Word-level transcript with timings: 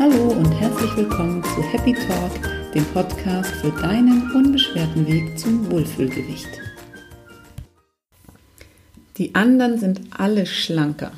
Hallo 0.00 0.30
und 0.30 0.50
herzlich 0.52 0.96
willkommen 0.96 1.44
zu 1.44 1.62
Happy 1.62 1.92
Talk, 1.92 2.72
dem 2.72 2.86
Podcast 2.86 3.50
für 3.56 3.70
deinen 3.82 4.32
unbeschwerten 4.32 5.06
Weg 5.06 5.38
zum 5.38 5.70
Wohlfühlgewicht. 5.70 6.48
Die 9.18 9.34
anderen 9.34 9.78
sind 9.78 10.00
alle 10.16 10.46
schlanker. 10.46 11.12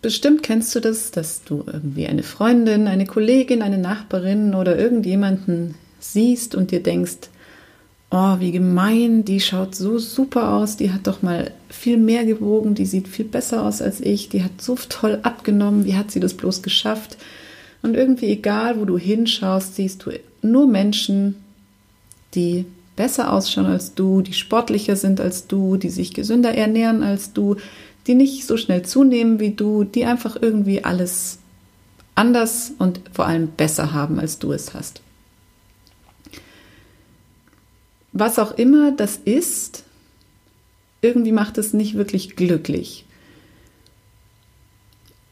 Bestimmt 0.00 0.42
kennst 0.42 0.74
du 0.74 0.80
das, 0.80 1.10
dass 1.10 1.44
du 1.44 1.62
irgendwie 1.66 2.06
eine 2.06 2.22
Freundin, 2.22 2.88
eine 2.88 3.04
Kollegin, 3.04 3.60
eine 3.60 3.76
Nachbarin 3.76 4.54
oder 4.54 4.78
irgendjemanden 4.78 5.74
siehst 6.00 6.54
und 6.54 6.70
dir 6.70 6.82
denkst, 6.82 7.28
oh, 8.10 8.36
wie 8.40 8.52
gemein, 8.52 9.26
die 9.26 9.40
schaut 9.40 9.74
so 9.74 9.98
super 9.98 10.54
aus, 10.54 10.78
die 10.78 10.90
hat 10.90 11.06
doch 11.06 11.20
mal 11.20 11.50
viel 11.68 11.98
mehr 11.98 12.24
gewogen, 12.24 12.74
die 12.74 12.86
sieht 12.86 13.08
viel 13.08 13.26
besser 13.26 13.62
aus 13.62 13.82
als 13.82 14.00
ich, 14.00 14.30
die 14.30 14.42
hat 14.42 14.62
so 14.62 14.74
toll 14.88 15.18
abgenommen, 15.22 15.84
wie 15.84 15.96
hat 15.96 16.10
sie 16.10 16.20
das 16.20 16.32
bloß 16.32 16.62
geschafft? 16.62 17.18
Und 17.84 17.96
irgendwie 17.96 18.30
egal, 18.30 18.80
wo 18.80 18.86
du 18.86 18.96
hinschaust, 18.96 19.74
siehst 19.74 20.06
du 20.06 20.12
nur 20.40 20.66
Menschen, 20.66 21.36
die 22.34 22.64
besser 22.96 23.30
ausschauen 23.30 23.66
als 23.66 23.92
du, 23.92 24.22
die 24.22 24.32
sportlicher 24.32 24.96
sind 24.96 25.20
als 25.20 25.48
du, 25.48 25.76
die 25.76 25.90
sich 25.90 26.14
gesünder 26.14 26.54
ernähren 26.54 27.02
als 27.02 27.34
du, 27.34 27.56
die 28.06 28.14
nicht 28.14 28.46
so 28.46 28.56
schnell 28.56 28.86
zunehmen 28.86 29.38
wie 29.38 29.50
du, 29.50 29.84
die 29.84 30.06
einfach 30.06 30.40
irgendwie 30.40 30.82
alles 30.82 31.40
anders 32.14 32.72
und 32.78 33.02
vor 33.12 33.26
allem 33.26 33.48
besser 33.48 33.92
haben, 33.92 34.18
als 34.18 34.38
du 34.38 34.52
es 34.52 34.72
hast. 34.72 35.02
Was 38.12 38.38
auch 38.38 38.52
immer 38.52 38.92
das 38.92 39.18
ist, 39.18 39.84
irgendwie 41.02 41.32
macht 41.32 41.58
es 41.58 41.74
nicht 41.74 41.98
wirklich 41.98 42.34
glücklich 42.34 43.04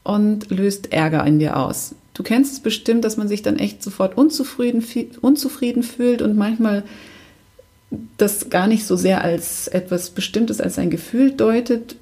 und 0.03 0.51
löst 0.51 0.93
Ärger 0.93 1.27
in 1.27 1.39
dir 1.39 1.57
aus. 1.57 1.95
Du 2.15 2.23
kennst 2.23 2.53
es 2.53 2.61
bestimmt, 2.61 3.05
dass 3.05 3.17
man 3.17 3.29
sich 3.29 3.43
dann 3.43 3.59
echt 3.59 3.83
sofort 3.83 4.17
unzufrieden, 4.17 4.85
unzufrieden 5.21 5.83
fühlt 5.83 6.23
und 6.23 6.37
manchmal 6.37 6.85
das 8.17 8.51
gar 8.51 8.67
nicht 8.67 8.87
so 8.87 8.97
sehr 8.97 9.23
als 9.23 9.69
etwas 9.69 10.11
Bestimmtes, 10.11 10.61
als 10.61 10.79
ein 10.79 10.91
Gefühl 10.91 11.33
deutet, 11.33 11.97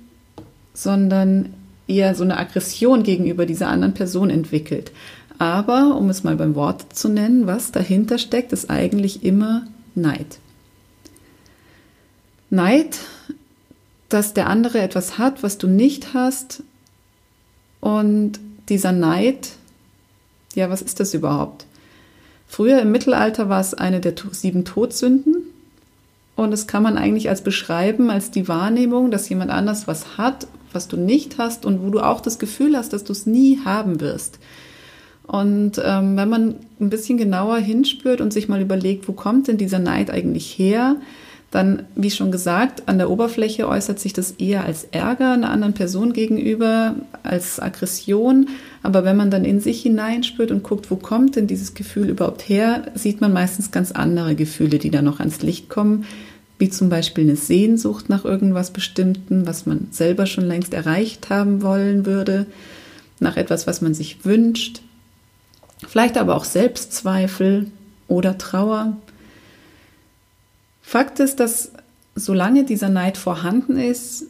sondern 0.75 1.55
eher 1.87 2.15
so 2.15 2.25
eine 2.25 2.39
Aggression 2.39 3.03
gegenüber 3.03 3.47
dieser 3.47 3.69
anderen 3.69 3.95
Person 3.95 4.31
entwickelt. 4.31 4.93
Aber, 5.39 5.97
um 5.97 6.11
es 6.11 6.23
mal 6.23 6.37
beim 6.37 6.55
Wort 6.55 6.95
zu 6.95 7.09
nennen, 7.09 7.47
was 7.47 7.73
dahinter 7.73 8.19
steckt, 8.19 8.53
ist 8.53 8.71
eigentlich 8.71 9.25
immer 9.25 9.67
Neid. 9.95 10.39
Neid, 12.51 12.99
dass 14.09 14.35
der 14.35 14.49
andere 14.49 14.81
etwas 14.81 15.19
hat, 15.19 15.43
was 15.43 15.57
du 15.57 15.67
nicht 15.67 16.15
hast. 16.15 16.63
Und 17.81 18.39
dieser 18.69 18.93
Neid 18.93 19.51
ja, 20.55 20.71
was 20.71 20.83
ist 20.83 21.01
das 21.01 21.15
überhaupt? 21.15 21.67
Früher 22.47 22.83
im 22.83 22.91
Mittelalter 22.91 23.49
war 23.49 23.61
es 23.61 23.75
eine 23.75 24.01
der 24.01 24.15
sieben 24.33 24.65
Todsünden. 24.65 25.37
Und 26.35 26.51
das 26.51 26.67
kann 26.67 26.83
man 26.83 26.97
eigentlich 26.97 27.29
als 27.29 27.43
beschreiben, 27.43 28.11
als 28.11 28.31
die 28.31 28.49
Wahrnehmung, 28.49 29.11
dass 29.11 29.29
jemand 29.29 29.51
anders 29.51 29.87
was 29.87 30.17
hat, 30.17 30.47
was 30.73 30.89
du 30.89 30.97
nicht 30.97 31.39
hast 31.39 31.65
und 31.67 31.83
wo 31.83 31.91
du 31.91 32.01
auch 32.01 32.21
das 32.21 32.39
Gefühl 32.39 32.77
hast, 32.77 32.93
dass 32.93 33.05
du 33.05 33.13
es 33.13 33.27
nie 33.27 33.61
haben 33.65 34.01
wirst. 34.01 34.39
Und 35.27 35.81
ähm, 35.85 36.17
wenn 36.17 36.29
man 36.29 36.57
ein 36.81 36.91
bisschen 36.91 37.19
genauer 37.19 37.59
hinspürt 37.59 38.21
und 38.21 38.33
sich 38.33 38.49
mal 38.49 38.61
überlegt, 38.61 39.07
wo 39.07 39.13
kommt 39.13 39.47
denn 39.47 39.59
dieser 39.59 39.79
Neid 39.79 40.11
eigentlich 40.11 40.59
her, 40.59 40.97
dann, 41.51 41.83
wie 41.97 42.13
schon 42.13 42.31
gesagt, 42.31 42.89
an 42.89 42.99
der 42.99 43.11
Oberfläche 43.11 43.67
äußert 43.67 43.99
sich 43.99 44.13
das 44.13 44.33
eher 44.33 44.65
als 44.65 44.85
Ärger 44.85 45.33
einer 45.33 45.51
anderen 45.51 45.75
Person 45.75 46.13
gegenüber, 46.13 46.95
als 47.25 47.59
Aggression. 47.59 48.49
Aber 48.85 49.05
wenn 49.05 49.17
man 49.17 49.33
dann 49.33 49.45
in 49.45 49.61
sich 49.61 49.83
hineinspürt 49.83 50.53
und 50.53 50.63
guckt, 50.63 50.93
wo 50.93 50.97
kommt 50.97 51.35
denn 51.35 51.49
dieses 51.49 51.75
Gefühl 51.75 52.09
überhaupt 52.09 52.49
her, 52.49 52.85
sieht 52.95 53.21
man 53.21 53.33
meistens 53.33 53.73
ganz 53.73 53.91
andere 53.91 54.37
Gefühle, 54.37 54.79
die 54.79 54.91
da 54.91 55.03
noch 55.03 55.19
ans 55.19 55.43
Licht 55.43 55.69
kommen, 55.69 56.05
wie 56.59 56.71
zum 56.71 56.89
Beispiel 56.89 57.25
eine 57.25 57.37
Sehnsucht 57.37 58.09
nach 58.09 58.25
irgendwas 58.25 58.71
Bestimmten, 58.71 59.45
was 59.45 59.67
man 59.67 59.89
selber 59.91 60.27
schon 60.27 60.45
längst 60.45 60.73
erreicht 60.73 61.31
haben 61.31 61.63
wollen 61.63 62.07
würde, 62.07 62.47
nach 63.19 63.37
etwas, 63.37 63.67
was 63.67 63.81
man 63.81 63.93
sich 63.93 64.25
wünscht. 64.25 64.83
Vielleicht 65.89 66.17
aber 66.17 66.37
auch 66.37 66.45
Selbstzweifel 66.45 67.67
oder 68.07 68.39
Trauer 68.39 68.99
Fakt 70.91 71.21
ist, 71.21 71.39
dass 71.39 71.71
solange 72.17 72.65
dieser 72.65 72.89
Neid 72.89 73.17
vorhanden 73.17 73.79
ist, 73.79 74.25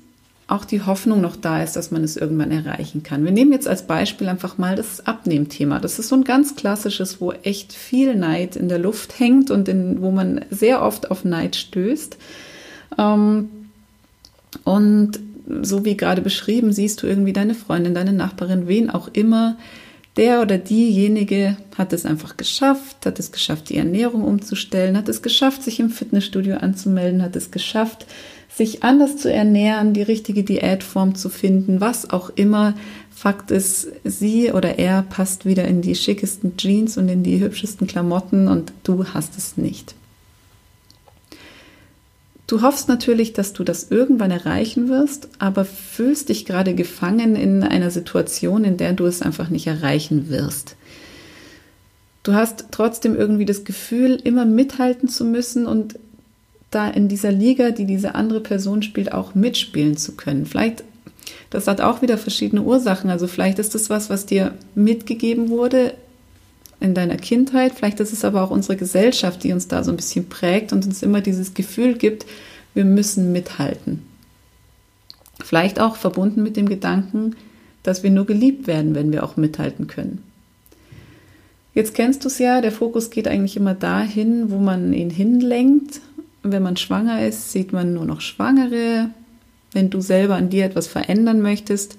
auch 0.47 0.66
die 0.66 0.82
Hoffnung 0.82 1.22
noch 1.22 1.37
da 1.37 1.62
ist, 1.62 1.75
dass 1.75 1.91
man 1.91 2.04
es 2.04 2.19
irgendwann 2.19 2.50
erreichen 2.50 3.03
kann. 3.03 3.25
Wir 3.25 3.32
nehmen 3.32 3.53
jetzt 3.53 3.66
als 3.66 3.87
Beispiel 3.87 4.28
einfach 4.28 4.59
mal 4.59 4.76
das 4.76 5.06
Abnehmthema. 5.06 5.78
Das 5.78 5.99
ist 5.99 6.09
so 6.09 6.16
ein 6.16 6.25
ganz 6.25 6.56
klassisches, 6.56 7.19
wo 7.19 7.32
echt 7.32 7.72
viel 7.72 8.15
Neid 8.15 8.56
in 8.56 8.69
der 8.69 8.78
Luft 8.78 9.19
hängt 9.19 9.50
und 9.50 9.70
in, 9.70 10.03
wo 10.03 10.10
man 10.10 10.44
sehr 10.50 10.82
oft 10.82 11.10
auf 11.10 11.25
Neid 11.25 11.56
stößt. 11.56 12.19
Ähm, 12.99 13.49
und 14.62 15.19
so 15.62 15.87
wie 15.87 15.97
gerade 15.97 16.20
beschrieben, 16.20 16.75
siehst 16.75 17.03
du 17.03 17.06
irgendwie 17.06 17.32
deine 17.32 17.54
Freundin, 17.54 17.94
deine 17.94 18.12
Nachbarin, 18.12 18.69
wen 18.69 18.91
auch 18.91 19.09
immer, 19.15 19.56
der 20.20 20.42
oder 20.42 20.58
diejenige 20.58 21.56
hat 21.78 21.94
es 21.94 22.04
einfach 22.04 22.36
geschafft, 22.36 23.06
hat 23.06 23.19
es 23.19 23.32
geschafft, 23.32 23.70
die 23.70 23.78
Ernährung 23.78 24.22
umzustellen, 24.22 24.98
hat 24.98 25.08
es 25.08 25.22
geschafft, 25.22 25.62
sich 25.62 25.81
im 25.81 25.88
Fitnessstudio 25.88 26.58
anzumelden, 26.58 27.22
hat 27.22 27.36
es 27.36 27.50
geschafft, 27.50 28.04
sich 28.54 28.82
anders 28.82 29.16
zu 29.16 29.32
ernähren, 29.32 29.94
die 29.94 30.03
richtige 30.03 30.44
Diätform 30.44 31.14
zu 31.14 31.31
finden, 31.31 31.81
was 31.81 32.10
auch 32.10 32.28
immer. 32.34 32.75
Fakt 33.10 33.50
ist, 33.50 33.88
sie 34.04 34.53
oder 34.53 34.78
er 34.78 35.03
passt 35.03 35.47
wieder 35.47 35.64
in 35.64 35.81
die 35.81 35.94
schickesten 35.94 36.58
Jeans 36.58 36.98
und 36.98 37.08
in 37.08 37.22
die 37.22 37.41
hübschesten 37.41 37.87
Klamotten 37.87 38.47
und 38.47 38.75
du 38.82 39.06
hast 39.06 39.38
es 39.38 39.56
nicht. 39.56 39.94
Du 42.50 42.62
hoffst 42.62 42.88
natürlich, 42.88 43.33
dass 43.33 43.53
du 43.53 43.62
das 43.62 43.93
irgendwann 43.93 44.33
erreichen 44.33 44.88
wirst, 44.88 45.28
aber 45.38 45.65
fühlst 45.65 46.31
dich 46.31 46.44
gerade 46.44 46.75
gefangen 46.75 47.37
in 47.37 47.62
einer 47.62 47.93
Situation, 47.93 48.65
in 48.65 48.77
der 48.77 48.93
du 48.93 49.06
es 49.06 49.22
einfach 49.22 49.50
nicht 49.50 49.69
erreichen 49.69 50.31
wirst. 50.31 50.75
Du 52.25 52.33
hast 52.33 52.65
trotzdem 52.72 53.15
irgendwie 53.15 53.44
das 53.44 53.62
Gefühl, 53.62 54.19
immer 54.25 54.47
mithalten 54.47 55.09
zu 55.09 55.25
müssen 55.25 55.65
und 55.65 56.00
da 56.72 56.88
in 56.88 57.06
dieser 57.06 57.31
Liga, 57.31 57.71
die 57.71 57.84
diese 57.84 58.16
andere 58.16 58.41
Person 58.41 58.82
spielt, 58.82 59.12
auch 59.12 59.37
mitspielen 59.37 59.97
zu 59.97 60.17
können. 60.17 60.44
Vielleicht, 60.44 60.82
das 61.50 61.69
hat 61.69 61.81
auch 61.81 62.03
wieder 62.03 62.19
verschiedene 62.19 62.62
Ursachen. 62.62 63.11
Also 63.11 63.28
vielleicht 63.28 63.61
ist 63.61 63.77
das 63.77 63.91
was, 63.91 64.11
was 64.11 64.27
dir 64.27 64.55
mitgegeben 64.75 65.50
wurde 65.50 65.94
in 66.81 66.95
deiner 66.95 67.17
Kindheit. 67.17 67.73
Vielleicht 67.75 68.01
ist 68.01 68.13
es 68.13 68.25
aber 68.25 68.43
auch 68.43 68.51
unsere 68.51 68.77
Gesellschaft, 68.77 69.45
die 69.45 69.53
uns 69.53 69.69
da 69.69 69.85
so 69.85 69.91
ein 69.91 69.97
bisschen 69.97 70.29
prägt 70.29 70.73
und 70.73 70.85
uns 70.85 71.03
immer 71.03 71.21
dieses 71.21 71.55
Gefühl 71.55 71.95
gibt, 71.95 72.27
wir 72.75 72.85
müssen 72.85 73.33
mithalten. 73.33 74.03
Vielleicht 75.45 75.81
auch 75.81 75.97
verbunden 75.97 76.43
mit 76.43 76.57
dem 76.57 76.69
Gedanken, 76.69 77.37
dass 77.83 78.03
wir 78.03 78.11
nur 78.11 78.27
geliebt 78.27 78.67
werden, 78.67 78.95
wenn 78.95 79.13
wir 79.13 79.25
auch 79.25 79.37
mithalten 79.37 79.87
können. 79.87 80.23
Jetzt 81.75 81.95
kennst 81.95 82.25
du 82.25 82.29
es 82.29 82.39
ja, 82.39 82.61
der 82.61 82.73
Fokus 82.73 83.11
geht 83.11 83.29
eigentlich 83.29 83.57
immer 83.57 83.75
dahin, 83.75 84.51
wo 84.51 84.59
man 84.59 84.93
ihn 84.93 85.11
hinlenkt. 85.11 86.01
Wenn 86.43 86.62
man 86.62 86.77
schwanger 86.77 87.27
ist, 87.27 87.53
sieht 87.53 87.73
man 87.73 87.95
nur 87.95 88.05
noch 88.05 88.21
Schwangere. 88.21 89.11
Wenn 89.73 89.91
du 89.91 90.01
selber 90.01 90.35
an 90.35 90.51
dir 90.51 90.65
etwas 90.65 90.89
verändern 90.89 91.43
möchtest, 91.43 91.97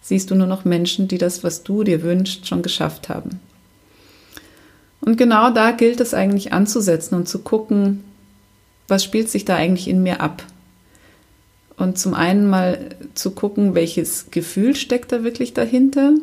siehst 0.00 0.30
du 0.30 0.34
nur 0.34 0.46
noch 0.46 0.64
Menschen, 0.64 1.08
die 1.08 1.18
das, 1.18 1.44
was 1.44 1.62
du 1.62 1.84
dir 1.84 2.02
wünschst, 2.02 2.46
schon 2.46 2.62
geschafft 2.62 3.08
haben. 3.08 3.40
Und 5.06 5.16
genau 5.16 5.50
da 5.50 5.70
gilt 5.70 6.00
es 6.00 6.14
eigentlich 6.14 6.52
anzusetzen 6.52 7.14
und 7.14 7.28
zu 7.28 7.38
gucken, 7.38 8.02
was 8.88 9.04
spielt 9.04 9.30
sich 9.30 9.44
da 9.44 9.54
eigentlich 9.54 9.86
in 9.86 10.02
mir 10.02 10.20
ab? 10.20 10.42
Und 11.76 11.96
zum 11.96 12.12
einen 12.12 12.50
mal 12.50 12.96
zu 13.14 13.30
gucken, 13.30 13.76
welches 13.76 14.32
Gefühl 14.32 14.74
steckt 14.74 15.12
da 15.12 15.22
wirklich 15.22 15.54
dahinter 15.54 16.14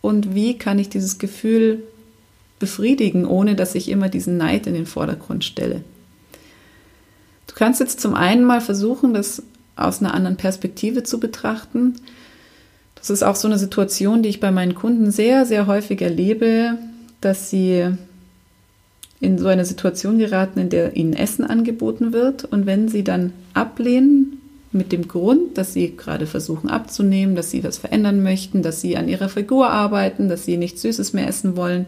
und 0.00 0.32
wie 0.32 0.56
kann 0.56 0.78
ich 0.78 0.88
dieses 0.88 1.18
Gefühl 1.18 1.82
befriedigen, 2.60 3.26
ohne 3.26 3.56
dass 3.56 3.74
ich 3.74 3.88
immer 3.88 4.08
diesen 4.08 4.36
Neid 4.36 4.68
in 4.68 4.74
den 4.74 4.86
Vordergrund 4.86 5.44
stelle. 5.44 5.82
Du 7.48 7.54
kannst 7.56 7.80
jetzt 7.80 8.00
zum 8.00 8.14
einen 8.14 8.44
mal 8.44 8.60
versuchen, 8.60 9.12
das 9.12 9.42
aus 9.74 10.00
einer 10.00 10.14
anderen 10.14 10.36
Perspektive 10.36 11.02
zu 11.02 11.18
betrachten. 11.18 11.96
Das 12.94 13.10
ist 13.10 13.24
auch 13.24 13.34
so 13.34 13.48
eine 13.48 13.58
Situation, 13.58 14.22
die 14.22 14.28
ich 14.28 14.38
bei 14.38 14.52
meinen 14.52 14.76
Kunden 14.76 15.10
sehr, 15.10 15.46
sehr 15.46 15.66
häufig 15.66 16.00
erlebe, 16.00 16.78
dass 17.24 17.50
sie 17.50 17.86
in 19.20 19.38
so 19.38 19.48
eine 19.48 19.64
Situation 19.64 20.18
geraten, 20.18 20.58
in 20.58 20.70
der 20.70 20.96
ihnen 20.96 21.14
Essen 21.14 21.44
angeboten 21.44 22.12
wird. 22.12 22.44
Und 22.44 22.66
wenn 22.66 22.88
sie 22.88 23.04
dann 23.04 23.32
ablehnen, 23.54 24.40
mit 24.74 24.90
dem 24.90 25.06
Grund, 25.06 25.56
dass 25.56 25.72
sie 25.72 25.96
gerade 25.96 26.26
versuchen 26.26 26.68
abzunehmen, 26.68 27.36
dass 27.36 27.50
sie 27.50 27.62
was 27.62 27.78
verändern 27.78 28.22
möchten, 28.22 28.62
dass 28.62 28.80
sie 28.80 28.96
an 28.96 29.08
ihrer 29.08 29.28
Figur 29.28 29.70
arbeiten, 29.70 30.28
dass 30.28 30.44
sie 30.44 30.56
nichts 30.56 30.82
Süßes 30.82 31.12
mehr 31.12 31.28
essen 31.28 31.56
wollen, 31.56 31.86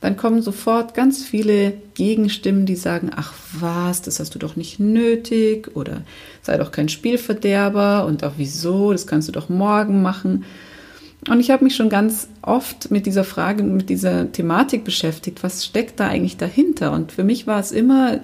dann 0.00 0.16
kommen 0.16 0.42
sofort 0.42 0.94
ganz 0.94 1.24
viele 1.24 1.74
Gegenstimmen, 1.94 2.66
die 2.66 2.76
sagen, 2.76 3.10
ach 3.14 3.34
was, 3.60 4.02
das 4.02 4.18
hast 4.18 4.34
du 4.34 4.38
doch 4.38 4.56
nicht 4.56 4.80
nötig 4.80 5.74
oder 5.74 6.02
sei 6.42 6.56
doch 6.56 6.70
kein 6.70 6.88
Spielverderber 6.88 8.06
und 8.06 8.24
auch 8.24 8.34
wieso, 8.36 8.92
das 8.92 9.06
kannst 9.06 9.28
du 9.28 9.32
doch 9.32 9.48
morgen 9.48 10.02
machen. 10.02 10.44
Und 11.28 11.40
ich 11.40 11.50
habe 11.50 11.64
mich 11.64 11.74
schon 11.74 11.88
ganz 11.88 12.28
oft 12.42 12.90
mit 12.90 13.06
dieser 13.06 13.24
Frage, 13.24 13.62
mit 13.64 13.88
dieser 13.88 14.30
Thematik 14.30 14.84
beschäftigt. 14.84 15.42
Was 15.42 15.64
steckt 15.64 15.98
da 15.98 16.08
eigentlich 16.08 16.36
dahinter? 16.36 16.92
Und 16.92 17.10
für 17.12 17.24
mich 17.24 17.46
war 17.46 17.58
es 17.58 17.72
immer 17.72 18.20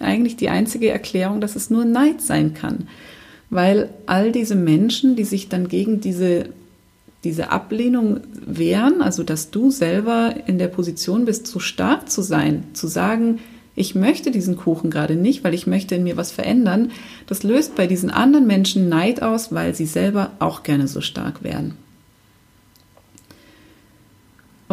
eigentlich 0.00 0.36
die 0.36 0.48
einzige 0.48 0.90
Erklärung, 0.90 1.40
dass 1.40 1.56
es 1.56 1.70
nur 1.70 1.84
Neid 1.84 2.20
sein 2.22 2.54
kann. 2.54 2.88
Weil 3.50 3.90
all 4.06 4.32
diese 4.32 4.54
Menschen, 4.54 5.14
die 5.14 5.24
sich 5.24 5.48
dann 5.50 5.68
gegen 5.68 6.00
diese, 6.00 6.46
diese 7.22 7.50
Ablehnung 7.50 8.20
wehren, 8.46 9.02
also 9.02 9.22
dass 9.24 9.50
du 9.50 9.70
selber 9.70 10.34
in 10.46 10.58
der 10.58 10.68
Position 10.68 11.26
bist, 11.26 11.46
so 11.46 11.58
stark 11.58 12.10
zu 12.10 12.22
sein, 12.22 12.64
zu 12.72 12.86
sagen, 12.86 13.40
ich 13.74 13.94
möchte 13.94 14.30
diesen 14.30 14.56
Kuchen 14.56 14.90
gerade 14.90 15.16
nicht, 15.16 15.44
weil 15.44 15.54
ich 15.54 15.66
möchte 15.66 15.94
in 15.94 16.04
mir 16.04 16.16
was 16.16 16.30
verändern, 16.30 16.90
das 17.26 17.42
löst 17.42 17.74
bei 17.74 17.86
diesen 17.86 18.10
anderen 18.10 18.46
Menschen 18.46 18.88
Neid 18.88 19.22
aus, 19.22 19.52
weil 19.52 19.74
sie 19.74 19.86
selber 19.86 20.32
auch 20.40 20.62
gerne 20.62 20.88
so 20.88 21.00
stark 21.00 21.42
wären. 21.42 21.74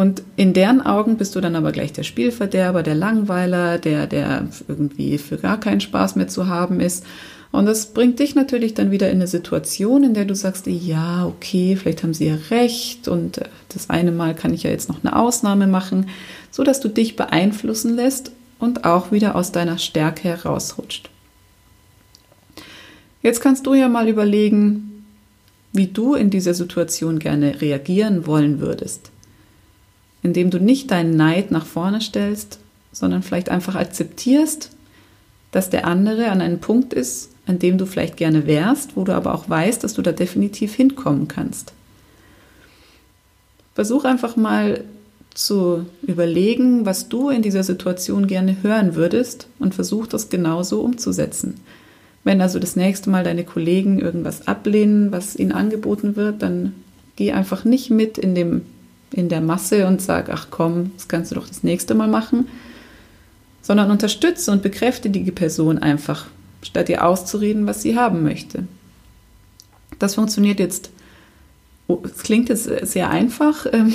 Und 0.00 0.22
in 0.36 0.54
deren 0.54 0.80
Augen 0.80 1.18
bist 1.18 1.36
du 1.36 1.42
dann 1.42 1.54
aber 1.54 1.72
gleich 1.72 1.92
der 1.92 2.04
Spielverderber, 2.04 2.82
der 2.82 2.94
Langweiler, 2.94 3.76
der, 3.76 4.06
der 4.06 4.48
irgendwie 4.66 5.18
für 5.18 5.36
gar 5.36 5.60
keinen 5.60 5.82
Spaß 5.82 6.16
mehr 6.16 6.26
zu 6.26 6.46
haben 6.46 6.80
ist. 6.80 7.04
Und 7.52 7.66
das 7.66 7.92
bringt 7.92 8.18
dich 8.18 8.34
natürlich 8.34 8.72
dann 8.72 8.92
wieder 8.92 9.10
in 9.10 9.16
eine 9.16 9.26
Situation, 9.26 10.02
in 10.02 10.14
der 10.14 10.24
du 10.24 10.34
sagst, 10.34 10.66
ja, 10.66 11.26
okay, 11.26 11.76
vielleicht 11.76 12.02
haben 12.02 12.14
sie 12.14 12.28
ja 12.28 12.38
recht 12.48 13.08
und 13.08 13.36
äh, 13.36 13.48
das 13.68 13.90
eine 13.90 14.10
Mal 14.10 14.34
kann 14.34 14.54
ich 14.54 14.62
ja 14.62 14.70
jetzt 14.70 14.88
noch 14.88 15.04
eine 15.04 15.14
Ausnahme 15.14 15.66
machen, 15.66 16.08
so 16.50 16.64
dass 16.64 16.80
du 16.80 16.88
dich 16.88 17.14
beeinflussen 17.14 17.94
lässt 17.94 18.32
und 18.58 18.86
auch 18.86 19.12
wieder 19.12 19.36
aus 19.36 19.52
deiner 19.52 19.76
Stärke 19.76 20.22
herausrutscht. 20.22 21.10
Jetzt 23.20 23.42
kannst 23.42 23.66
du 23.66 23.74
ja 23.74 23.90
mal 23.90 24.08
überlegen, 24.08 25.04
wie 25.74 25.88
du 25.88 26.14
in 26.14 26.30
dieser 26.30 26.54
Situation 26.54 27.18
gerne 27.18 27.60
reagieren 27.60 28.26
wollen 28.26 28.60
würdest 28.60 29.10
indem 30.22 30.50
du 30.50 30.58
nicht 30.58 30.90
deinen 30.90 31.16
Neid 31.16 31.50
nach 31.50 31.66
vorne 31.66 32.00
stellst, 32.00 32.58
sondern 32.92 33.22
vielleicht 33.22 33.48
einfach 33.48 33.74
akzeptierst, 33.74 34.70
dass 35.52 35.70
der 35.70 35.86
andere 35.86 36.30
an 36.30 36.40
einem 36.40 36.60
Punkt 36.60 36.92
ist, 36.92 37.30
an 37.46 37.58
dem 37.58 37.78
du 37.78 37.86
vielleicht 37.86 38.16
gerne 38.16 38.46
wärst, 38.46 38.96
wo 38.96 39.04
du 39.04 39.12
aber 39.14 39.34
auch 39.34 39.48
weißt, 39.48 39.82
dass 39.82 39.94
du 39.94 40.02
da 40.02 40.12
definitiv 40.12 40.74
hinkommen 40.74 41.28
kannst. 41.28 41.72
Versuch 43.74 44.04
einfach 44.04 44.36
mal 44.36 44.84
zu 45.34 45.86
überlegen, 46.02 46.86
was 46.86 47.08
du 47.08 47.30
in 47.30 47.42
dieser 47.42 47.62
Situation 47.62 48.26
gerne 48.26 48.62
hören 48.62 48.94
würdest 48.94 49.48
und 49.58 49.74
versuch 49.74 50.06
das 50.06 50.28
genauso 50.28 50.80
umzusetzen. 50.80 51.54
Wenn 52.24 52.40
also 52.40 52.58
das 52.58 52.76
nächste 52.76 53.10
Mal 53.10 53.24
deine 53.24 53.44
Kollegen 53.44 53.98
irgendwas 53.98 54.46
ablehnen, 54.46 55.12
was 55.12 55.36
ihnen 55.36 55.52
angeboten 55.52 56.16
wird, 56.16 56.42
dann 56.42 56.74
geh 57.16 57.32
einfach 57.32 57.64
nicht 57.64 57.90
mit 57.90 58.18
in 58.18 58.34
dem 58.34 58.62
in 59.12 59.28
der 59.28 59.40
Masse 59.40 59.86
und 59.86 60.00
sag, 60.00 60.28
ach 60.30 60.48
komm, 60.50 60.92
das 60.96 61.08
kannst 61.08 61.30
du 61.30 61.34
doch 61.34 61.48
das 61.48 61.62
nächste 61.62 61.94
Mal 61.94 62.08
machen, 62.08 62.48
sondern 63.62 63.90
unterstütze 63.90 64.52
und 64.52 64.62
bekräftige 64.62 65.22
die 65.22 65.30
Person 65.32 65.78
einfach, 65.78 66.26
statt 66.62 66.88
ihr 66.88 67.04
auszureden, 67.04 67.66
was 67.66 67.82
sie 67.82 67.96
haben 67.96 68.22
möchte. 68.22 68.64
Das 69.98 70.14
funktioniert 70.14 70.60
jetzt, 70.60 70.90
oh, 71.86 72.00
es 72.04 72.22
klingt 72.22 72.48
jetzt 72.48 72.64
sehr 72.64 73.10
einfach, 73.10 73.66
ähm, 73.72 73.94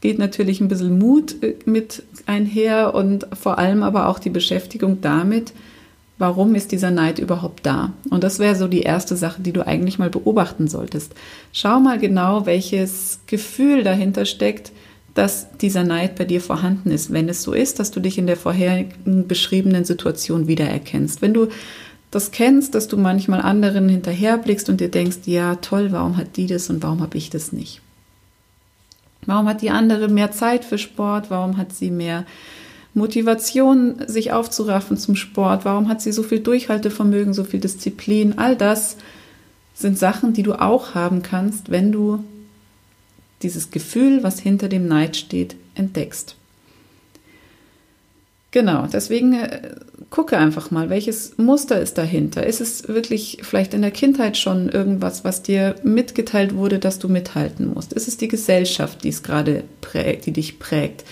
geht 0.00 0.18
natürlich 0.18 0.60
ein 0.60 0.68
bisschen 0.68 0.98
Mut 0.98 1.42
äh, 1.42 1.56
mit 1.64 2.02
einher 2.26 2.94
und 2.94 3.26
vor 3.38 3.58
allem 3.58 3.82
aber 3.82 4.08
auch 4.08 4.18
die 4.18 4.30
Beschäftigung 4.30 5.00
damit, 5.00 5.52
warum 6.18 6.54
ist 6.54 6.72
dieser 6.72 6.90
Neid 6.90 7.18
überhaupt 7.18 7.66
da? 7.66 7.92
Und 8.10 8.24
das 8.24 8.38
wäre 8.38 8.54
so 8.54 8.68
die 8.68 8.82
erste 8.82 9.16
Sache, 9.16 9.42
die 9.42 9.52
du 9.52 9.66
eigentlich 9.66 9.98
mal 9.98 10.10
beobachten 10.10 10.68
solltest. 10.68 11.14
Schau 11.52 11.80
mal 11.80 11.98
genau, 11.98 12.46
welches 12.46 13.20
Gefühl 13.26 13.82
dahinter 13.82 14.24
steckt, 14.24 14.72
dass 15.14 15.46
dieser 15.58 15.84
Neid 15.84 16.16
bei 16.16 16.24
dir 16.24 16.40
vorhanden 16.40 16.90
ist, 16.90 17.12
wenn 17.12 17.28
es 17.28 17.42
so 17.42 17.52
ist, 17.52 17.78
dass 17.78 17.90
du 17.90 18.00
dich 18.00 18.18
in 18.18 18.26
der 18.26 18.36
vorherigen 18.36 19.28
beschriebenen 19.28 19.84
Situation 19.84 20.46
wiedererkennst. 20.46 21.20
Wenn 21.20 21.34
du 21.34 21.48
das 22.10 22.30
kennst, 22.30 22.74
dass 22.74 22.88
du 22.88 22.96
manchmal 22.96 23.40
anderen 23.40 23.88
hinterherblickst 23.88 24.68
und 24.68 24.80
dir 24.80 24.90
denkst, 24.90 25.18
ja 25.26 25.56
toll, 25.56 25.92
warum 25.92 26.16
hat 26.16 26.36
die 26.36 26.46
das 26.46 26.70
und 26.70 26.82
warum 26.82 27.00
habe 27.00 27.16
ich 27.18 27.30
das 27.30 27.52
nicht? 27.52 27.80
Warum 29.26 29.48
hat 29.48 29.62
die 29.62 29.70
andere 29.70 30.08
mehr 30.08 30.32
Zeit 30.32 30.64
für 30.64 30.78
Sport? 30.78 31.30
Warum 31.30 31.56
hat 31.56 31.72
sie 31.72 31.90
mehr 31.90 32.24
Motivation, 32.94 33.96
sich 34.06 34.32
aufzuraffen 34.32 34.96
zum 34.96 35.16
Sport? 35.16 35.64
Warum 35.64 35.88
hat 35.88 36.02
sie 36.02 36.12
so 36.12 36.22
viel 36.22 36.40
Durchhaltevermögen, 36.40 37.32
so 37.32 37.44
viel 37.44 37.60
Disziplin? 37.60 38.38
All 38.38 38.56
das 38.56 38.96
sind 39.74 39.98
Sachen, 39.98 40.32
die 40.32 40.42
du 40.42 40.54
auch 40.54 40.94
haben 40.94 41.22
kannst, 41.22 41.70
wenn 41.70 41.92
du 41.92 42.22
dieses 43.42 43.70
Gefühl, 43.70 44.22
was 44.22 44.38
hinter 44.38 44.68
dem 44.68 44.86
Neid 44.86 45.16
steht, 45.16 45.56
entdeckst. 45.74 46.36
Genau, 48.52 48.86
deswegen 48.86 49.32
äh, 49.32 49.70
gucke 50.10 50.36
einfach 50.36 50.70
mal, 50.70 50.90
welches 50.90 51.38
Muster 51.38 51.80
ist 51.80 51.96
dahinter. 51.96 52.46
Ist 52.46 52.60
es 52.60 52.86
wirklich 52.86 53.38
vielleicht 53.42 53.72
in 53.72 53.80
der 53.80 53.90
Kindheit 53.90 54.36
schon 54.36 54.68
irgendwas, 54.68 55.24
was 55.24 55.42
dir 55.42 55.74
mitgeteilt 55.82 56.54
wurde, 56.54 56.78
dass 56.78 56.98
du 56.98 57.08
mithalten 57.08 57.72
musst? 57.72 57.94
Ist 57.94 58.08
es 58.08 58.18
die 58.18 58.28
Gesellschaft, 58.28 59.02
die 59.04 59.08
es 59.08 59.22
gerade 59.22 59.64
prägt, 59.80 60.26
die 60.26 60.32
dich 60.32 60.58
prägt? 60.58 61.04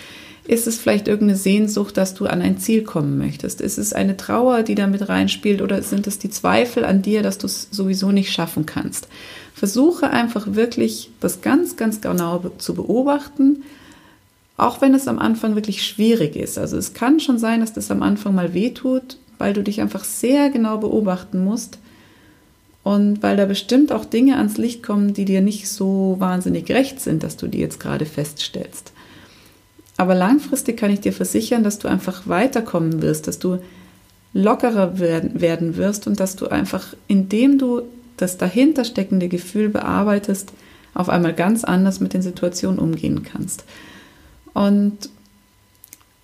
Ist 0.50 0.66
es 0.66 0.78
vielleicht 0.80 1.06
irgendeine 1.06 1.38
Sehnsucht, 1.38 1.96
dass 1.96 2.14
du 2.14 2.26
an 2.26 2.42
ein 2.42 2.58
Ziel 2.58 2.82
kommen 2.82 3.18
möchtest? 3.18 3.60
Ist 3.60 3.78
es 3.78 3.92
eine 3.92 4.16
Trauer, 4.16 4.64
die 4.64 4.74
da 4.74 4.88
mit 4.88 5.08
reinspielt 5.08 5.62
oder 5.62 5.80
sind 5.84 6.08
es 6.08 6.18
die 6.18 6.28
Zweifel 6.28 6.84
an 6.84 7.02
dir, 7.02 7.22
dass 7.22 7.38
du 7.38 7.46
es 7.46 7.68
sowieso 7.70 8.10
nicht 8.10 8.32
schaffen 8.32 8.66
kannst? 8.66 9.06
Versuche 9.54 10.10
einfach 10.10 10.56
wirklich 10.56 11.10
das 11.20 11.40
ganz, 11.40 11.76
ganz 11.76 12.00
genau 12.00 12.42
zu 12.58 12.74
beobachten, 12.74 13.62
auch 14.56 14.80
wenn 14.80 14.92
es 14.92 15.06
am 15.06 15.20
Anfang 15.20 15.54
wirklich 15.54 15.86
schwierig 15.86 16.34
ist. 16.34 16.58
Also 16.58 16.78
es 16.78 16.94
kann 16.94 17.20
schon 17.20 17.38
sein, 17.38 17.60
dass 17.60 17.72
das 17.72 17.92
am 17.92 18.02
Anfang 18.02 18.34
mal 18.34 18.52
wehtut, 18.52 19.18
weil 19.38 19.52
du 19.52 19.62
dich 19.62 19.80
einfach 19.80 20.02
sehr 20.02 20.50
genau 20.50 20.78
beobachten 20.78 21.44
musst 21.44 21.78
und 22.82 23.22
weil 23.22 23.36
da 23.36 23.44
bestimmt 23.44 23.92
auch 23.92 24.04
Dinge 24.04 24.36
ans 24.36 24.58
Licht 24.58 24.82
kommen, 24.82 25.14
die 25.14 25.26
dir 25.26 25.42
nicht 25.42 25.68
so 25.68 26.16
wahnsinnig 26.18 26.68
recht 26.72 27.00
sind, 27.00 27.22
dass 27.22 27.36
du 27.36 27.46
die 27.46 27.58
jetzt 27.58 27.78
gerade 27.78 28.04
feststellst. 28.04 28.92
Aber 30.00 30.14
langfristig 30.14 30.78
kann 30.78 30.90
ich 30.90 31.00
dir 31.00 31.12
versichern, 31.12 31.62
dass 31.62 31.78
du 31.78 31.86
einfach 31.86 32.26
weiterkommen 32.26 33.02
wirst, 33.02 33.28
dass 33.28 33.38
du 33.38 33.58
lockerer 34.32 34.98
werden 34.98 35.76
wirst 35.76 36.06
und 36.06 36.18
dass 36.18 36.36
du 36.36 36.48
einfach, 36.48 36.94
indem 37.06 37.58
du 37.58 37.82
das 38.16 38.38
dahinter 38.38 38.86
steckende 38.86 39.28
Gefühl 39.28 39.68
bearbeitest, 39.68 40.54
auf 40.94 41.10
einmal 41.10 41.34
ganz 41.34 41.64
anders 41.64 42.00
mit 42.00 42.14
den 42.14 42.22
Situationen 42.22 42.78
umgehen 42.78 43.24
kannst. 43.24 43.64
Und 44.54 45.10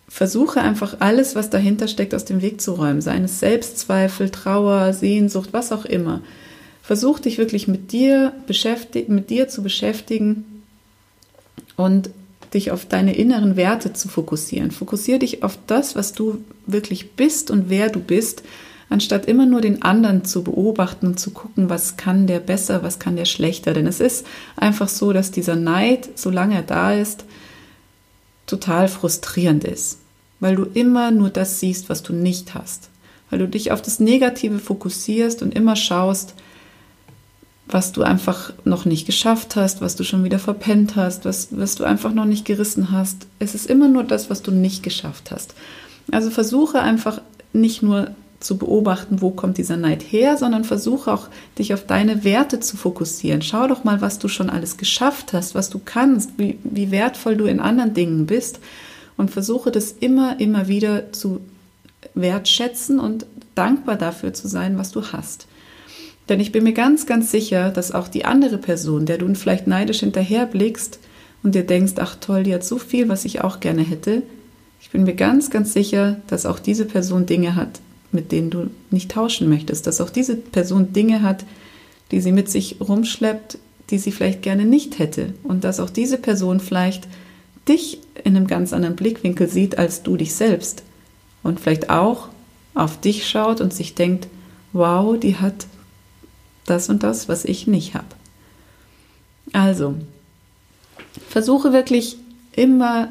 versuche 0.08 0.62
einfach 0.62 0.96
alles, 1.00 1.34
was 1.34 1.50
dahinter 1.50 1.86
steckt, 1.86 2.14
aus 2.14 2.24
dem 2.24 2.40
Weg 2.40 2.62
zu 2.62 2.72
räumen. 2.72 3.02
Seien 3.02 3.24
es 3.24 3.40
Selbstzweifel, 3.40 4.30
Trauer, 4.30 4.94
Sehnsucht, 4.94 5.50
was 5.52 5.70
auch 5.70 5.84
immer. 5.84 6.22
Versuch 6.82 7.18
dich 7.18 7.36
wirklich 7.36 7.68
mit 7.68 7.92
dir, 7.92 8.32
mit 9.08 9.28
dir 9.28 9.48
zu 9.48 9.62
beschäftigen 9.62 10.62
und 11.76 12.08
dich 12.54 12.70
auf 12.70 12.86
deine 12.86 13.14
inneren 13.14 13.56
Werte 13.56 13.92
zu 13.92 14.08
fokussieren. 14.08 14.70
Fokussiere 14.70 15.18
dich 15.18 15.42
auf 15.42 15.58
das, 15.66 15.96
was 15.96 16.12
du 16.12 16.44
wirklich 16.66 17.12
bist 17.12 17.50
und 17.50 17.68
wer 17.68 17.88
du 17.88 18.00
bist, 18.00 18.42
anstatt 18.88 19.26
immer 19.26 19.46
nur 19.46 19.60
den 19.60 19.82
anderen 19.82 20.24
zu 20.24 20.44
beobachten 20.44 21.06
und 21.06 21.20
zu 21.20 21.30
gucken, 21.30 21.68
was 21.68 21.96
kann 21.96 22.26
der 22.26 22.40
besser, 22.40 22.82
was 22.82 22.98
kann 22.98 23.16
der 23.16 23.24
schlechter. 23.24 23.74
Denn 23.74 23.86
es 23.86 24.00
ist 24.00 24.26
einfach 24.56 24.88
so, 24.88 25.12
dass 25.12 25.30
dieser 25.30 25.56
Neid, 25.56 26.08
solange 26.14 26.54
er 26.54 26.62
da 26.62 26.92
ist, 26.92 27.24
total 28.46 28.88
frustrierend 28.88 29.64
ist, 29.64 29.98
weil 30.38 30.54
du 30.54 30.64
immer 30.64 31.10
nur 31.10 31.30
das 31.30 31.60
siehst, 31.60 31.88
was 31.88 32.02
du 32.02 32.12
nicht 32.12 32.54
hast, 32.54 32.90
weil 33.30 33.40
du 33.40 33.48
dich 33.48 33.72
auf 33.72 33.82
das 33.82 33.98
Negative 33.98 34.58
fokussierst 34.58 35.42
und 35.42 35.54
immer 35.54 35.74
schaust, 35.74 36.34
was 37.68 37.92
du 37.92 38.02
einfach 38.02 38.52
noch 38.64 38.85
nicht 38.85 39.06
geschafft 39.06 39.56
hast, 39.56 39.80
was 39.80 39.96
du 39.96 40.04
schon 40.04 40.23
wieder 40.25 40.38
verpennt 40.38 40.94
hast, 40.94 41.25
was, 41.25 41.49
was 41.50 41.75
du 41.75 41.85
einfach 41.85 42.12
noch 42.12 42.25
nicht 42.25 42.44
gerissen 42.44 42.92
hast. 42.92 43.26
Es 43.38 43.54
ist 43.54 43.66
immer 43.66 43.88
nur 43.88 44.04
das, 44.04 44.30
was 44.30 44.42
du 44.42 44.52
nicht 44.52 44.82
geschafft 44.82 45.30
hast. 45.30 45.54
Also 46.12 46.30
versuche 46.30 46.80
einfach 46.80 47.20
nicht 47.52 47.82
nur 47.82 48.12
zu 48.38 48.58
beobachten, 48.58 49.20
wo 49.20 49.30
kommt 49.30 49.58
dieser 49.58 49.76
Neid 49.76 50.02
her, 50.02 50.37
sondern 50.37 50.62
versuche 50.62 51.12
auch, 51.12 51.28
dich 51.58 51.75
auf 51.75 51.87
deine 51.87 52.23
Werte 52.23 52.61
zu 52.61 52.76
fokussieren. 52.76 53.42
Schau 53.42 53.66
doch 53.66 53.82
mal, 53.82 54.00
was 54.00 54.18
du 54.18 54.28
schon 54.28 54.50
alles 54.50 54.76
geschafft 54.76 55.32
hast, 55.32 55.54
was 55.54 55.70
du 55.70 55.80
kannst, 55.85 56.32
wie, 56.37 56.58
wie 56.62 56.90
wertvoll 56.90 57.37
du 57.37 57.46
in 57.46 57.61
anderen 57.61 57.94
Dingen 57.94 58.26
bist 58.26 58.61
und 59.16 59.30
versuche 59.30 59.70
das 59.73 59.90
immer, 59.90 60.38
immer 60.38 60.68
wieder 60.68 61.12
zu 61.12 61.40
wertschätzen 62.14 63.00
und 63.00 63.26
dankbar 63.54 63.96
dafür 63.96 64.35
zu 64.35 64.46
sein, 64.46 64.78
was 64.78 64.92
du 64.92 65.02
hast. 65.12 65.46
Denn 66.28 66.40
ich 66.40 66.52
bin 66.52 66.64
mir 66.64 66.73
ganz, 66.73 67.06
ganz 67.06 67.30
sicher, 67.30 67.71
dass 67.71 67.92
auch 67.92 68.09
die 68.09 68.25
andere 68.25 68.59
Person, 68.59 69.06
der 69.06 69.18
du 69.18 69.33
vielleicht 69.35 69.66
neidisch 69.66 70.00
hinterherblickst 70.00 70.99
und 71.42 71.54
dir 71.54 71.64
denkst, 71.64 71.95
ach 71.97 72.16
toll, 72.21 72.42
die 72.42 72.54
hat 72.54 72.64
so 72.64 72.78
viel, 72.78 73.09
was 73.09 73.25
ich 73.25 73.42
auch 73.42 73.61
gerne 73.61 73.83
hätte, 73.83 74.23
ich 74.87 74.90
bin 74.90 75.04
mir 75.04 75.14
ganz, 75.14 75.50
ganz 75.50 75.73
sicher, 75.73 76.21
dass 76.28 76.47
auch 76.47 76.59
diese 76.59 76.85
Person 76.85 77.26
Dinge 77.26 77.56
hat, 77.56 77.80
mit 78.12 78.30
denen 78.30 78.50
du 78.50 78.71
nicht 78.90 79.11
tauschen 79.11 79.49
möchtest, 79.49 79.87
dass 79.87 80.00
auch 80.00 80.11
diese 80.11 80.37
Person 80.37 80.92
Dinge 80.92 81.23
hat, 81.23 81.45
die 82.12 82.21
sie 82.21 82.33
mit 82.33 82.49
sich 82.49 82.76
rumschleppt, 82.80 83.59
die 83.90 83.99
sie 83.99 84.12
vielleicht 84.12 84.42
gerne 84.42 84.64
nicht 84.64 85.00
hätte. 85.00 85.35
Und 85.42 85.64
dass 85.64 85.80
auch 85.80 85.90
diese 85.90 86.18
Person 86.18 86.61
vielleicht 86.61 87.09
dich 87.68 87.99
in 88.23 88.37
einem 88.37 88.47
ganz 88.47 88.73
anderen 88.73 88.95
Blickwinkel 88.97 89.49
sieht 89.49 89.76
als 89.76 90.02
du 90.04 90.16
dich 90.16 90.35
selbst. 90.35 90.85
Und 91.42 91.59
vielleicht 91.59 91.90
auch 91.90 92.28
auf 92.75 93.00
dich 93.00 93.26
schaut 93.26 93.61
und 93.61 93.75
sich 93.75 93.95
denkt, 93.95 94.28
wow, 94.73 95.18
die 95.18 95.37
hat 95.37 95.66
das 96.66 96.88
und 96.88 97.02
das, 97.02 97.28
was 97.28 97.44
ich 97.44 97.66
nicht 97.66 97.94
habe. 97.94 98.06
Also, 99.52 99.94
versuche 101.28 101.73
wirklich 101.73 102.16
immer 102.52 103.08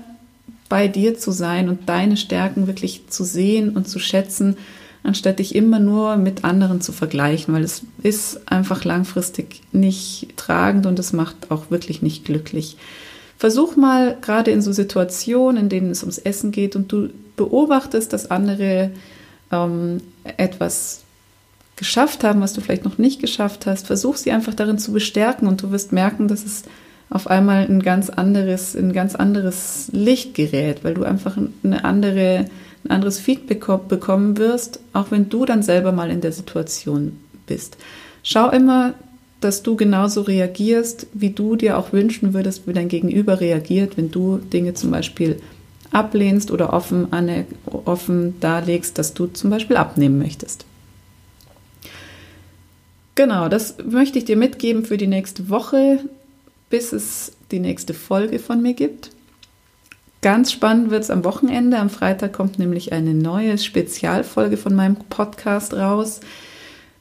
bei 0.70 0.88
dir 0.88 1.18
zu 1.18 1.32
sein 1.32 1.70
und 1.70 1.88
deine 1.88 2.18
Stärken 2.18 2.68
wirklich 2.68 3.08
zu 3.08 3.24
sehen 3.24 3.72
und 3.72 3.88
zu 3.88 4.00
schätzen, 4.00 4.58
anstatt 5.04 5.40
dich 5.40 5.54
immer 5.54 5.80
nur 5.80 6.18
mit 6.18 6.44
anderen 6.44 6.82
zu 6.82 6.92
vergleichen, 6.92 7.54
weil 7.54 7.64
es 7.64 7.84
ist 8.02 8.52
einfach 8.52 8.84
langfristig 8.84 9.62
nicht 9.72 10.36
tragend 10.36 10.88
und 10.88 10.98
es 10.98 11.14
macht 11.14 11.52
auch 11.52 11.70
wirklich 11.70 12.02
nicht 12.02 12.26
glücklich. 12.26 12.78
Versuch 13.38 13.76
mal 13.76 14.18
gerade 14.22 14.52
in 14.52 14.62
so 14.62 14.72
Situationen, 14.72 15.64
in 15.64 15.70
denen 15.70 15.92
es 15.92 16.02
ums 16.02 16.18
Essen 16.18 16.52
geht 16.52 16.76
und 16.76 16.92
du 16.92 17.10
beobachtest, 17.36 18.12
dass 18.14 18.32
andere 18.32 18.92
ähm, 19.52 20.02
etwas 20.24 21.05
geschafft 21.75 22.24
haben, 22.24 22.41
was 22.41 22.53
du 22.53 22.62
vielleicht 22.62 22.86
noch 22.86 22.98
nicht 22.98 23.20
geschafft 23.20 23.65
hast, 23.65 23.88
versuch 23.88 24.15
sie 24.17 24.32
einfach 24.32 24.53
darin 24.53 24.77
zu 24.77 24.94
bestärken 24.94 25.48
und 25.48 25.62
du 25.62 25.72
wirst 25.72 25.91
merken, 25.91 26.27
dass 26.27 26.46
es 26.46 26.63
auf 27.10 27.27
einmal 27.27 27.65
ein 27.65 27.82
ganz 27.82 28.10
anderes, 28.10 28.75
ein 28.75 28.94
ganz 28.94 29.15
anderes 29.15 29.89
Licht 29.91 30.34
gerät, 30.34 30.84
weil 30.84 30.96
du 30.96 31.03
einfach 31.03 31.38
eine 31.63 31.86
andere, 31.86 32.46
ein 32.84 32.91
anderes 32.91 33.20
Feedback 33.20 33.65
bekommen 33.88 34.38
wirst, 34.38 34.79
auch 34.94 35.12
wenn 35.12 35.29
du 35.29 35.46
dann 35.46 35.63
selber 35.63 35.91
mal 35.91 36.10
in 36.10 36.22
der 36.22 36.32
Situation 36.32 37.20
bist. 37.46 37.77
Schau 38.24 38.50
immer, 38.50 38.96
dass 39.41 39.62
du 39.62 39.75
genauso 39.75 40.22
reagierst, 40.22 41.08
wie 41.13 41.29
du 41.29 41.55
dir 41.55 41.77
auch 41.77 41.94
wünschen 41.94 42.34
würdest, 42.34 42.67
wie 42.67 42.74
dein 42.74 42.88
Gegenüber 42.88 43.39
reagiert, 43.39 43.98
wenn 43.98 44.10
du 44.10 44.38
Dinge 44.38 44.74
zum 44.74 44.91
Beispiel 44.91 45.39
ablehnst 45.91 46.51
oder 46.51 46.74
offen, 46.74 47.08
offen 47.86 48.39
darlegst, 48.39 48.98
dass 48.98 49.13
du 49.13 49.27
zum 49.27 49.51
Beispiel 49.51 49.77
abnehmen 49.77 50.17
möchtest. 50.17 50.65
Genau, 53.16 53.48
das 53.48 53.78
möchte 53.86 54.20
ich 54.20 54.26
dir 54.26 54.36
mitgeben 54.36 54.86
für 54.86 54.98
die 54.98 55.08
nächste 55.08 55.50
Woche, 55.50 56.00
bis 56.70 56.92
es 56.92 57.32
die 57.52 57.60
nächste 57.60 57.94
Folge 57.94 58.40
von 58.40 58.62
mir 58.62 58.74
gibt. 58.74 59.12
Ganz 60.22 60.52
spannend 60.52 60.90
wird 60.90 61.04
es 61.04 61.12
am 61.12 61.24
Wochenende. 61.24 61.78
Am 61.78 61.90
Freitag 61.90 62.34
kommt 62.34 62.60
nämlich 62.60 62.92
eine 62.92 63.14
neue 63.14 63.58
Spezialfolge 63.58 64.58
von 64.58 64.76
meinem 64.76 64.96
Podcast 64.96 65.74
raus, 65.74 66.20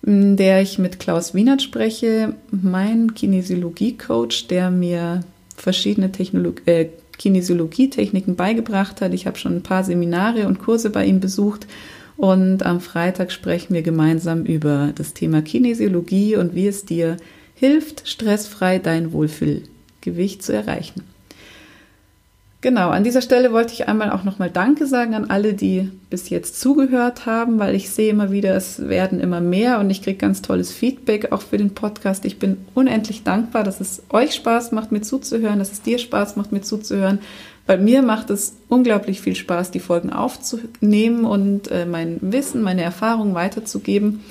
in 0.02 0.36
der 0.36 0.62
ich 0.62 0.78
mit 0.78 1.00
Klaus 1.00 1.34
Wienert 1.34 1.62
spreche, 1.62 2.34
mein 2.50 3.14
Kinesiologie-Coach, 3.14 4.46
der 4.48 4.70
mir 4.70 5.20
verschiedene 5.56 6.12
Technolog 6.12 6.66
äh, 6.66 6.90
Kinesiologie-Techniken 7.18 8.36
beigebracht 8.36 9.00
hat. 9.00 9.14
Ich 9.14 9.26
habe 9.26 9.38
schon 9.38 9.56
ein 9.56 9.62
paar 9.62 9.84
Seminare 9.84 10.46
und 10.46 10.58
Kurse 10.58 10.90
bei 10.90 11.06
ihm 11.06 11.20
besucht 11.20 11.66
und 12.16 12.64
am 12.64 12.80
Freitag 12.80 13.32
sprechen 13.32 13.74
wir 13.74 13.82
gemeinsam 13.82 14.44
über 14.44 14.92
das 14.94 15.14
Thema 15.14 15.42
Kinesiologie 15.42 16.36
und 16.36 16.54
wie 16.54 16.68
es 16.68 16.84
dir 16.84 17.16
hilft, 17.54 18.08
stressfrei 18.08 18.78
dein 18.78 19.12
Wohlfühlgewicht 19.12 20.42
zu 20.42 20.52
erreichen. 20.52 21.02
Genau, 22.64 22.88
an 22.88 23.04
dieser 23.04 23.20
Stelle 23.20 23.52
wollte 23.52 23.74
ich 23.74 23.88
einmal 23.88 24.10
auch 24.10 24.24
nochmal 24.24 24.48
Danke 24.48 24.86
sagen 24.86 25.14
an 25.14 25.28
alle, 25.28 25.52
die 25.52 25.90
bis 26.08 26.30
jetzt 26.30 26.58
zugehört 26.58 27.26
haben, 27.26 27.58
weil 27.58 27.74
ich 27.74 27.90
sehe 27.90 28.08
immer 28.08 28.30
wieder, 28.30 28.56
es 28.56 28.88
werden 28.88 29.20
immer 29.20 29.42
mehr 29.42 29.80
und 29.80 29.90
ich 29.90 30.00
kriege 30.00 30.16
ganz 30.16 30.40
tolles 30.40 30.72
Feedback 30.72 31.30
auch 31.30 31.42
für 31.42 31.58
den 31.58 31.74
Podcast. 31.74 32.24
Ich 32.24 32.38
bin 32.38 32.56
unendlich 32.72 33.22
dankbar, 33.22 33.64
dass 33.64 33.82
es 33.82 34.02
euch 34.08 34.34
Spaß 34.34 34.72
macht, 34.72 34.92
mir 34.92 35.02
zuzuhören, 35.02 35.58
dass 35.58 35.72
es 35.72 35.82
dir 35.82 35.98
Spaß 35.98 36.36
macht, 36.36 36.52
mir 36.52 36.62
zuzuhören 36.62 37.18
bei 37.66 37.78
mir 37.78 38.02
macht 38.02 38.30
es 38.30 38.56
unglaublich 38.68 39.20
viel 39.20 39.34
Spaß, 39.34 39.70
die 39.70 39.80
Folgen 39.80 40.12
aufzunehmen 40.12 41.24
und 41.24 41.70
äh, 41.70 41.86
mein 41.86 42.18
Wissen, 42.20 42.62
meine 42.62 42.82
Erfahrungen 42.82 43.34
weiterzugeben. 43.34 44.22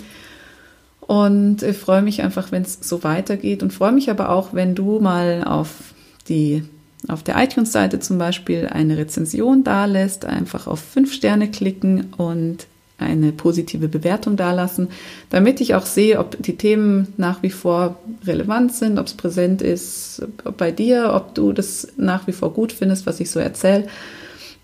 Und 1.01 1.63
ich 1.63 1.77
freue 1.77 2.01
mich 2.01 2.21
einfach, 2.21 2.51
wenn 2.51 2.61
es 2.61 2.79
so 2.81 3.03
weitergeht 3.03 3.63
und 3.63 3.73
freue 3.73 3.91
mich 3.91 4.09
aber 4.09 4.29
auch, 4.29 4.53
wenn 4.53 4.75
du 4.75 4.99
mal 4.99 5.43
auf 5.43 5.93
die 6.29 6.63
auf 7.09 7.21
der 7.21 7.35
iTunes-Seite 7.35 7.99
zum 7.99 8.17
Beispiel 8.17 8.69
eine 8.71 8.97
Rezension 8.97 9.65
dalässt, 9.65 10.23
einfach 10.23 10.67
auf 10.67 10.79
fünf 10.79 11.11
Sterne 11.11 11.51
klicken 11.51 12.13
und 12.15 12.65
eine 13.03 13.31
positive 13.31 13.87
Bewertung 13.87 14.35
dalassen, 14.35 14.89
damit 15.29 15.61
ich 15.61 15.75
auch 15.75 15.85
sehe, 15.85 16.19
ob 16.19 16.41
die 16.41 16.57
Themen 16.57 17.13
nach 17.17 17.43
wie 17.43 17.49
vor 17.49 17.99
relevant 18.25 18.73
sind, 18.73 18.97
ob 18.97 19.07
es 19.07 19.13
präsent 19.13 19.61
ist 19.61 20.25
bei 20.57 20.71
dir, 20.71 21.13
ob 21.13 21.35
du 21.35 21.53
das 21.53 21.87
nach 21.97 22.27
wie 22.27 22.31
vor 22.31 22.53
gut 22.53 22.71
findest, 22.71 23.05
was 23.05 23.19
ich 23.19 23.29
so 23.29 23.39
erzähle 23.39 23.87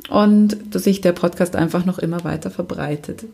und 0.09 0.57
dass 0.71 0.85
sich 0.85 1.01
der 1.01 1.11
Podcast 1.11 1.55
einfach 1.55 1.85
noch 1.85 1.99
immer 1.99 2.23
weiter 2.23 2.49
verbreitet. 2.49 3.25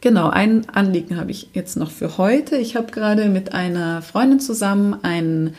Genau, 0.00 0.28
ein 0.28 0.68
Anliegen 0.68 1.16
habe 1.16 1.30
ich 1.30 1.48
jetzt 1.52 1.76
noch 1.76 1.90
für 1.90 2.18
heute. 2.18 2.56
Ich 2.56 2.76
habe 2.76 2.90
gerade 2.90 3.28
mit 3.28 3.52
einer 3.52 4.02
Freundin 4.02 4.40
zusammen 4.40 4.96
ein 5.02 5.54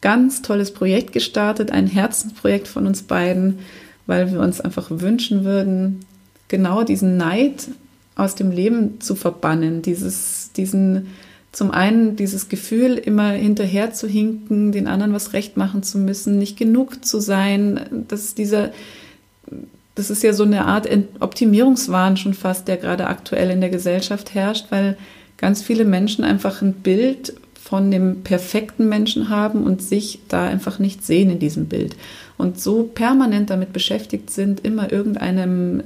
ganz 0.00 0.42
tolles 0.42 0.72
Projekt 0.72 1.12
gestartet, 1.12 1.70
ein 1.70 1.86
Herzensprojekt 1.86 2.68
von 2.68 2.86
uns 2.86 3.02
beiden, 3.02 3.60
weil 4.06 4.30
wir 4.32 4.40
uns 4.40 4.60
einfach 4.60 4.90
wünschen 4.90 5.44
würden, 5.44 6.04
genau 6.48 6.84
diesen 6.84 7.16
Neid 7.16 7.68
aus 8.16 8.34
dem 8.34 8.50
Leben 8.50 9.00
zu 9.00 9.14
verbannen, 9.14 9.82
dieses, 9.82 10.50
diesen, 10.56 11.08
zum 11.52 11.70
einen 11.70 12.16
dieses 12.16 12.48
Gefühl, 12.48 12.94
immer 12.94 13.30
hinterher 13.30 13.92
zu 13.92 14.08
hinken, 14.08 14.72
den 14.72 14.88
anderen 14.88 15.12
was 15.12 15.34
recht 15.34 15.56
machen 15.56 15.82
zu 15.82 15.98
müssen, 15.98 16.38
nicht 16.38 16.56
genug 16.56 17.04
zu 17.04 17.20
sein, 17.20 18.04
dass 18.08 18.34
dieser, 18.34 18.72
das 19.94 20.10
ist 20.10 20.22
ja 20.22 20.32
so 20.32 20.44
eine 20.44 20.64
Art 20.64 20.88
Optimierungswahn 21.20 22.16
schon 22.16 22.34
fast, 22.34 22.66
der 22.68 22.78
gerade 22.78 23.06
aktuell 23.06 23.50
in 23.50 23.60
der 23.60 23.70
Gesellschaft 23.70 24.34
herrscht, 24.34 24.66
weil 24.70 24.96
ganz 25.36 25.62
viele 25.62 25.84
Menschen 25.84 26.24
einfach 26.24 26.62
ein 26.62 26.72
Bild 26.72 27.34
von 27.66 27.90
dem 27.90 28.22
perfekten 28.22 28.88
Menschen 28.88 29.28
haben 29.28 29.64
und 29.64 29.82
sich 29.82 30.20
da 30.28 30.46
einfach 30.46 30.78
nicht 30.78 31.04
sehen 31.04 31.30
in 31.30 31.38
diesem 31.38 31.66
Bild. 31.66 31.96
Und 32.38 32.60
so 32.60 32.84
permanent 32.84 33.50
damit 33.50 33.72
beschäftigt 33.72 34.30
sind, 34.30 34.64
immer 34.64 34.92
irgendeinem 34.92 35.82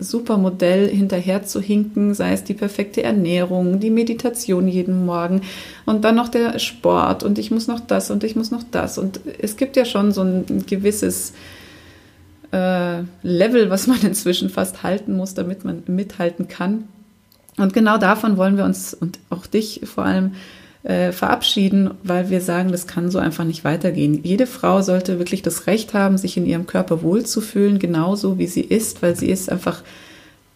super 0.00 0.38
Modell 0.38 0.88
hinterher 0.88 1.44
zu 1.44 1.60
hinken, 1.60 2.14
sei 2.14 2.32
es 2.32 2.42
die 2.42 2.54
perfekte 2.54 3.02
Ernährung, 3.02 3.78
die 3.78 3.90
Meditation 3.90 4.66
jeden 4.66 5.04
Morgen 5.04 5.42
und 5.86 6.04
dann 6.04 6.16
noch 6.16 6.28
der 6.28 6.58
Sport 6.58 7.22
und 7.22 7.38
ich 7.38 7.50
muss 7.50 7.68
noch 7.68 7.80
das 7.80 8.10
und 8.10 8.24
ich 8.24 8.34
muss 8.34 8.50
noch 8.50 8.64
das. 8.70 8.98
Und 8.98 9.20
es 9.38 9.56
gibt 9.56 9.76
ja 9.76 9.84
schon 9.84 10.12
so 10.12 10.22
ein 10.22 10.64
gewisses 10.66 11.32
äh, 12.52 13.00
Level, 13.22 13.70
was 13.70 13.86
man 13.86 14.00
inzwischen 14.02 14.50
fast 14.50 14.82
halten 14.82 15.16
muss, 15.16 15.34
damit 15.34 15.64
man 15.64 15.82
mithalten 15.86 16.48
kann. 16.48 16.88
Und 17.56 17.72
genau 17.74 17.98
davon 17.98 18.36
wollen 18.36 18.56
wir 18.56 18.64
uns 18.64 18.94
und 18.94 19.18
auch 19.28 19.46
dich 19.46 19.82
vor 19.84 20.04
allem 20.04 20.32
äh, 20.82 21.12
verabschieden, 21.12 21.90
weil 22.02 22.30
wir 22.30 22.40
sagen, 22.40 22.72
das 22.72 22.86
kann 22.86 23.10
so 23.10 23.18
einfach 23.18 23.44
nicht 23.44 23.64
weitergehen. 23.64 24.20
Jede 24.22 24.46
Frau 24.46 24.80
sollte 24.82 25.18
wirklich 25.18 25.42
das 25.42 25.66
Recht 25.66 25.92
haben, 25.92 26.16
sich 26.16 26.36
in 26.36 26.46
ihrem 26.46 26.66
Körper 26.66 27.02
wohlzufühlen, 27.02 27.78
genauso 27.78 28.38
wie 28.38 28.46
sie 28.46 28.62
ist, 28.62 29.02
weil 29.02 29.14
sie 29.14 29.28
ist 29.28 29.50
einfach 29.50 29.82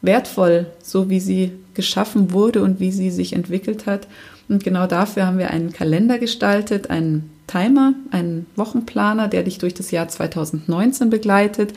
wertvoll, 0.01 0.67
so 0.83 1.11
wie 1.11 1.21
sie 1.21 1.53
geschaffen 1.75 2.33
wurde 2.33 2.63
und 2.63 2.81
wie 2.81 2.91
sie 2.91 3.11
sich 3.11 3.35
entwickelt 3.35 3.87
hat. 3.87 4.07
Und 4.49 4.65
genau 4.65 4.87
dafür 4.87 5.27
haben 5.27 5.39
wir 5.39 5.51
einen 5.51 5.73
Kalender 5.73 6.19
gestaltet, 6.19 6.91
einen 6.91 7.31
Timer, 7.47 7.95
einen 8.11 8.47
Wochenplaner, 8.57 9.29
der 9.29 9.43
dich 9.43 9.59
durch 9.59 9.75
das 9.75 9.91
Jahr 9.91 10.09
2019 10.09 11.11
begleitet 11.11 11.75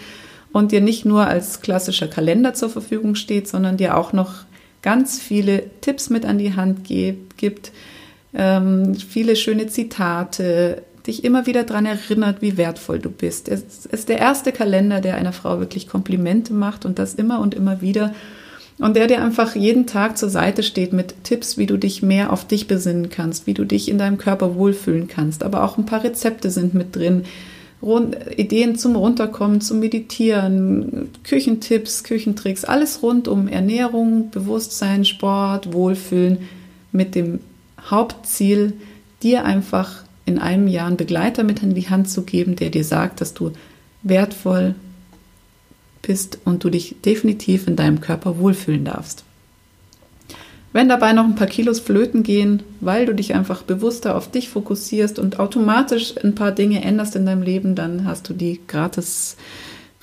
und 0.53 0.71
dir 0.71 0.81
nicht 0.81 1.05
nur 1.05 1.27
als 1.27 1.61
klassischer 1.61 2.07
Kalender 2.07 2.53
zur 2.53 2.69
Verfügung 2.69 3.15
steht, 3.15 3.47
sondern 3.47 3.77
dir 3.77 3.97
auch 3.97 4.13
noch 4.13 4.45
ganz 4.81 5.19
viele 5.19 5.63
Tipps 5.81 6.09
mit 6.09 6.25
an 6.25 6.37
die 6.37 6.55
Hand 6.55 6.85
gibt, 6.85 7.71
ähm, 8.37 8.95
viele 8.95 9.35
schöne 9.35 9.67
Zitate, 9.67 10.83
dich 11.07 11.23
immer 11.23 11.45
wieder 11.47 11.63
daran 11.63 11.85
erinnert, 11.85 12.41
wie 12.41 12.57
wertvoll 12.57 12.99
du 12.99 13.09
bist. 13.09 13.49
Es 13.49 13.85
ist 13.85 14.09
der 14.09 14.19
erste 14.19 14.51
Kalender, 14.51 15.01
der 15.01 15.15
einer 15.15 15.33
Frau 15.33 15.59
wirklich 15.59 15.87
Komplimente 15.87 16.53
macht 16.53 16.85
und 16.85 16.99
das 16.99 17.15
immer 17.15 17.39
und 17.39 17.55
immer 17.55 17.81
wieder. 17.81 18.13
Und 18.77 18.95
der 18.95 19.07
dir 19.07 19.23
einfach 19.23 19.55
jeden 19.55 19.87
Tag 19.87 20.19
zur 20.19 20.29
Seite 20.29 20.61
steht 20.61 20.93
mit 20.93 21.23
Tipps, 21.23 21.57
wie 21.57 21.65
du 21.65 21.77
dich 21.77 22.03
mehr 22.03 22.31
auf 22.31 22.45
dich 22.45 22.67
besinnen 22.67 23.09
kannst, 23.09 23.47
wie 23.47 23.55
du 23.55 23.65
dich 23.65 23.89
in 23.89 23.97
deinem 23.97 24.19
Körper 24.19 24.55
wohlfühlen 24.55 25.07
kannst. 25.07 25.43
Aber 25.43 25.63
auch 25.63 25.79
ein 25.79 25.87
paar 25.87 26.03
Rezepte 26.03 26.51
sind 26.51 26.75
mit 26.75 26.95
drin. 26.95 27.23
Ideen 28.35 28.75
zum 28.75 28.95
Runterkommen, 28.95 29.61
zum 29.61 29.79
Meditieren, 29.79 31.09
Küchentipps, 31.23 32.03
Küchentricks, 32.03 32.65
alles 32.65 33.01
rund 33.01 33.27
um 33.27 33.47
Ernährung, 33.47 34.29
Bewusstsein, 34.29 35.05
Sport, 35.05 35.73
Wohlfühlen 35.73 36.39
mit 36.91 37.15
dem 37.15 37.39
Hauptziel, 37.89 38.73
dir 39.23 39.45
einfach 39.45 40.03
in 40.25 40.39
einem 40.39 40.67
Jahr 40.67 40.87
einen 40.87 40.97
Begleiter 40.97 41.43
mit 41.43 41.63
in 41.63 41.73
die 41.73 41.89
Hand 41.89 42.09
zu 42.09 42.23
geben, 42.23 42.55
der 42.55 42.69
dir 42.69 42.83
sagt, 42.83 43.21
dass 43.21 43.33
du 43.33 43.53
wertvoll 44.03 44.75
bist 46.01 46.39
und 46.45 46.63
du 46.63 46.69
dich 46.69 46.97
definitiv 47.03 47.67
in 47.67 47.75
deinem 47.75 48.01
Körper 48.01 48.37
wohlfühlen 48.37 48.85
darfst. 48.85 49.23
Wenn 50.73 50.89
dabei 50.89 51.13
noch 51.13 51.23
ein 51.23 51.35
paar 51.35 51.47
Kilos 51.47 51.79
flöten 51.79 52.23
gehen, 52.23 52.61
weil 52.81 53.05
du 53.05 53.15
dich 53.15 53.33
einfach 53.33 53.63
bewusster 53.63 54.15
auf 54.15 54.29
dich 54.29 54.49
fokussierst 54.49 55.17
und 55.17 55.39
automatisch 55.39 56.13
ein 56.23 56.35
paar 56.35 56.51
Dinge 56.51 56.83
änderst 56.83 57.15
in 57.15 57.25
deinem 57.25 57.41
Leben, 57.41 57.73
dann 57.73 58.05
hast 58.05 58.29
du 58.29 58.33
die 58.33 58.59
gratis, 58.67 59.37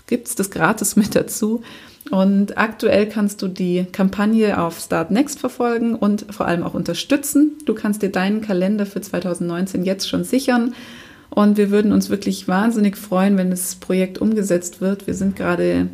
gibt 0.06 0.26
es 0.26 0.34
das 0.34 0.50
gratis 0.50 0.96
mit 0.96 1.14
dazu. 1.14 1.62
Und 2.10 2.58
aktuell 2.58 3.08
kannst 3.08 3.40
du 3.40 3.48
die 3.48 3.86
Kampagne 3.90 4.60
auf 4.60 4.78
Start 4.78 5.10
Next 5.10 5.38
verfolgen 5.38 5.94
und 5.94 6.26
vor 6.30 6.46
allem 6.46 6.62
auch 6.62 6.74
unterstützen. 6.74 7.52
Du 7.64 7.74
kannst 7.74 8.02
dir 8.02 8.10
deinen 8.10 8.42
Kalender 8.42 8.84
für 8.84 9.00
2019 9.00 9.84
jetzt 9.84 10.08
schon 10.08 10.24
sichern. 10.24 10.74
Und 11.30 11.56
wir 11.56 11.70
würden 11.70 11.92
uns 11.92 12.10
wirklich 12.10 12.46
wahnsinnig 12.46 12.96
freuen, 12.96 13.36
wenn 13.36 13.50
das 13.50 13.76
Projekt 13.76 14.18
umgesetzt 14.18 14.80
wird. 14.80 15.06
Wir 15.06 15.14
sind 15.14 15.34
gerade 15.34 15.88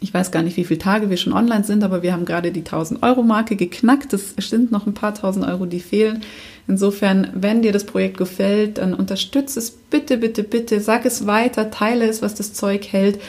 ich 0.00 0.14
weiß 0.14 0.30
gar 0.30 0.42
nicht, 0.42 0.56
wie 0.56 0.64
viele 0.64 0.78
Tage 0.78 1.10
wir 1.10 1.18
schon 1.18 1.34
online 1.34 1.64
sind, 1.64 1.84
aber 1.84 2.02
wir 2.02 2.12
haben 2.12 2.24
gerade 2.24 2.52
die 2.52 2.60
1000 2.60 3.02
Euro 3.02 3.22
Marke 3.22 3.54
geknackt. 3.54 4.12
Es 4.14 4.34
sind 4.36 4.72
noch 4.72 4.86
ein 4.86 4.94
paar 4.94 5.14
tausend 5.14 5.46
Euro, 5.46 5.66
die 5.66 5.80
fehlen. 5.80 6.22
Insofern, 6.66 7.28
wenn 7.34 7.60
dir 7.60 7.72
das 7.72 7.84
Projekt 7.84 8.16
gefällt, 8.16 8.78
dann 8.78 8.94
unterstütze 8.94 9.58
es 9.58 9.70
bitte, 9.70 10.16
bitte, 10.16 10.42
bitte. 10.42 10.80
Sag 10.80 11.04
es 11.04 11.26
weiter, 11.26 11.70
teile 11.70 12.08
es, 12.08 12.22
was 12.22 12.34
das 12.34 12.54
Zeug 12.54 12.86
hält, 12.90 13.20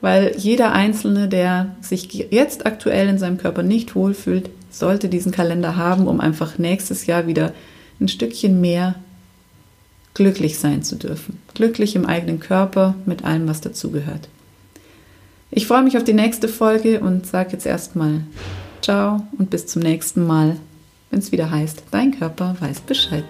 weil 0.00 0.34
jeder 0.36 0.72
Einzelne, 0.72 1.28
der 1.28 1.76
sich 1.80 2.12
jetzt 2.12 2.66
aktuell 2.66 3.08
in 3.08 3.18
seinem 3.18 3.38
Körper 3.38 3.62
nicht 3.62 3.94
wohlfühlt, 3.94 4.50
sollte 4.70 5.08
diesen 5.08 5.32
Kalender 5.32 5.76
haben, 5.76 6.06
um 6.06 6.20
einfach 6.20 6.58
nächstes 6.58 7.06
Jahr 7.06 7.26
wieder 7.26 7.52
ein 8.00 8.08
Stückchen 8.08 8.60
mehr 8.60 8.94
glücklich 10.14 10.58
sein 10.58 10.82
zu 10.82 10.96
dürfen. 10.96 11.38
Glücklich 11.54 11.96
im 11.96 12.06
eigenen 12.06 12.40
Körper 12.40 12.94
mit 13.06 13.24
allem, 13.24 13.48
was 13.48 13.60
dazugehört. 13.60 14.28
Ich 15.50 15.66
freue 15.66 15.82
mich 15.82 15.96
auf 15.96 16.04
die 16.04 16.12
nächste 16.12 16.48
Folge 16.48 17.00
und 17.00 17.26
sage 17.26 17.52
jetzt 17.52 17.66
erstmal 17.66 18.20
Ciao 18.82 19.26
und 19.36 19.50
bis 19.50 19.66
zum 19.66 19.82
nächsten 19.82 20.26
Mal, 20.26 20.56
wenn 21.10 21.18
es 21.18 21.32
wieder 21.32 21.50
heißt, 21.50 21.82
dein 21.90 22.18
Körper 22.18 22.56
weiß 22.60 22.80
Bescheid. 22.80 23.24